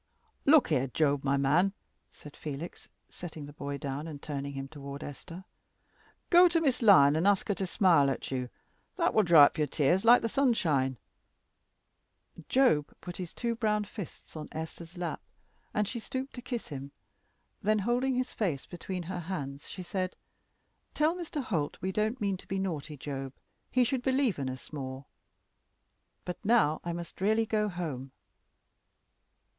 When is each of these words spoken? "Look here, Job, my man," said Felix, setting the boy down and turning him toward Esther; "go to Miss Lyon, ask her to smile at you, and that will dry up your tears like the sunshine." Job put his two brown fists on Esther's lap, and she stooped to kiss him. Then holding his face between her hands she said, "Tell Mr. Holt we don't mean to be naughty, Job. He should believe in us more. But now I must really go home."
"Look 0.45 0.69
here, 0.69 0.87
Job, 0.87 1.23
my 1.23 1.37
man," 1.37 1.73
said 2.11 2.35
Felix, 2.35 2.89
setting 3.07 3.45
the 3.45 3.53
boy 3.53 3.77
down 3.77 4.07
and 4.07 4.19
turning 4.19 4.53
him 4.53 4.67
toward 4.67 5.03
Esther; 5.03 5.45
"go 6.31 6.47
to 6.47 6.59
Miss 6.59 6.81
Lyon, 6.81 7.23
ask 7.27 7.49
her 7.49 7.53
to 7.53 7.67
smile 7.67 8.09
at 8.09 8.31
you, 8.31 8.39
and 8.41 8.49
that 8.97 9.13
will 9.13 9.21
dry 9.21 9.45
up 9.45 9.59
your 9.59 9.67
tears 9.67 10.03
like 10.03 10.23
the 10.23 10.27
sunshine." 10.27 10.97
Job 12.49 12.91
put 12.99 13.17
his 13.17 13.31
two 13.31 13.53
brown 13.55 13.83
fists 13.83 14.35
on 14.35 14.49
Esther's 14.51 14.97
lap, 14.97 15.21
and 15.71 15.87
she 15.87 15.99
stooped 15.99 16.33
to 16.33 16.41
kiss 16.41 16.69
him. 16.69 16.91
Then 17.61 17.77
holding 17.77 18.15
his 18.15 18.33
face 18.33 18.65
between 18.65 19.03
her 19.03 19.19
hands 19.19 19.69
she 19.69 19.83
said, 19.83 20.15
"Tell 20.95 21.13
Mr. 21.15 21.43
Holt 21.43 21.77
we 21.79 21.91
don't 21.91 22.19
mean 22.19 22.37
to 22.37 22.47
be 22.47 22.57
naughty, 22.57 22.97
Job. 22.97 23.33
He 23.69 23.83
should 23.83 24.01
believe 24.01 24.39
in 24.39 24.49
us 24.49 24.73
more. 24.73 25.05
But 26.25 26.43
now 26.43 26.81
I 26.83 26.91
must 26.91 27.21
really 27.21 27.45
go 27.45 27.69
home." 27.69 28.13